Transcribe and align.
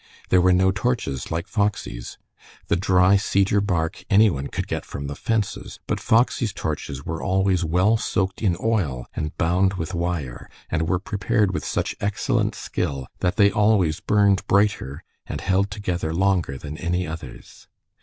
There 0.29 0.41
were 0.41 0.51
no 0.51 0.71
torches 0.71 1.29
like 1.29 1.47
Foxy's. 1.47 2.17
The 2.69 2.75
dry 2.75 3.17
cedar 3.17 3.61
bark 3.61 4.03
any 4.09 4.31
one 4.31 4.47
could 4.47 4.67
get 4.67 4.83
from 4.83 5.05
the 5.05 5.13
fences, 5.13 5.79
but 5.85 5.99
Foxy's 5.99 6.53
torches 6.53 7.05
were 7.05 7.21
always 7.21 7.63
well 7.63 7.97
soaked 7.97 8.41
in 8.41 8.57
oil 8.63 9.05
and 9.15 9.37
bound 9.37 9.75
with 9.75 9.93
wire, 9.93 10.49
and 10.71 10.89
were 10.89 10.97
prepared 10.97 11.53
with 11.53 11.63
such 11.63 11.95
excellent 12.01 12.55
skill 12.55 13.05
that 13.19 13.35
they 13.35 13.51
always 13.51 13.99
burned 13.99 14.43
brighter 14.47 15.03
and 15.27 15.39
held 15.41 15.69
together 15.69 16.11
longer 16.15 16.57
than 16.57 16.79
any 16.79 17.05
others. 17.05 17.67